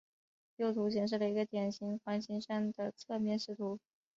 [0.55, 3.79] 右图显示了一个典型环形山的侧面视图。